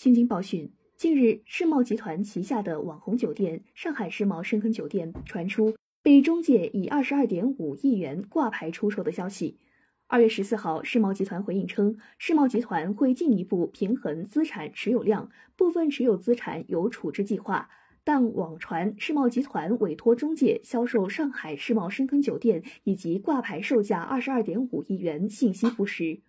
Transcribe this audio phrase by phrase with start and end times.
[0.00, 9.58] 新京报讯，近日，世贸集团旗下的网红酒店上海世贸深坑酒店传出被中介以二十二点五亿元挂牌出售的消息。
[10.06, 17.68] 二月十四号，世贸集团回应称，世贸集团会进一步平衡资产持有量，部分持有资产有处置计划。
[18.02, 26.22] 但网传世贸集团委托中介销售上海世贸深坑酒店以及挂牌售价二十二点五亿元信息不实，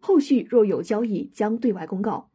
[0.00, 2.31] 后续若有交易将对外公告。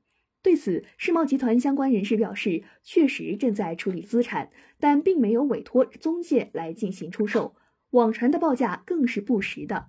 [0.47, 7.57] 对此，世贸集团相关人士表示，确实正在处理资产，但并没有委托中介来进行出售。
[7.89, 9.87] 网传的报价更是不实的。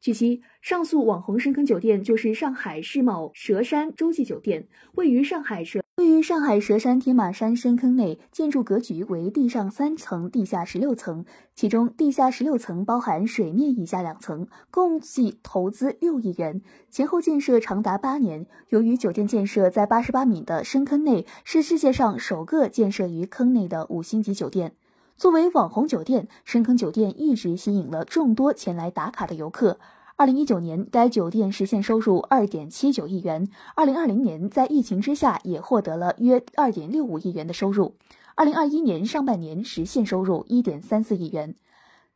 [0.00, 5.82] 据悉，上述网红深坑酒店就是上海世贸佘山洲际酒店，位于上海佘
[6.22, 18.46] 上海佘山天马山深坑内，建筑格局为地上三层、地下十六层，其中地下十六层包含水面以下两层，共计投资六亿元，前后建设长达八年。
[18.68, 24.74] 由于酒店建设在八十八米的深坑内，是世界上首个建设于坑内的五星级酒店。
[25.16, 29.78] 作为网红酒店，深坑酒店一直吸引了众多前来打卡的游客。
[30.18, 33.44] 二零一九年，该酒店实现收入二点七九亿元；
[33.76, 37.92] 二零二零年，在疫情之下，也获得了约二点六五亿元的收入；
[38.34, 41.54] 二零二一年上半年实现收入一点三四亿元。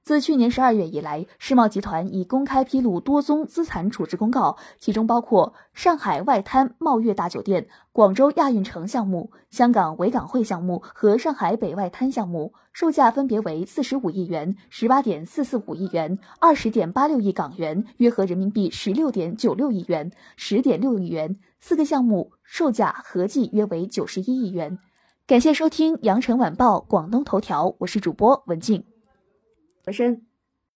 [0.05, 21.39] 自去年十二月以来，世贸集团已公开披露多宗资产处置公告，其中包括上海外滩茂悦大酒店、广州亚运城项目、香港维港汇项目和上海北外滩项目，售价分别为四十五亿元、十八点四四五亿元、二十点八六亿港元（约合人民币十六点九六亿元）、十点六亿元。
[21.61, 24.80] 四个项目售价合计约为九十一亿元。
[25.28, 28.92] 感谢收听羊城晚报广东头条，我是主播文静。
[29.83, 30.31] 本身。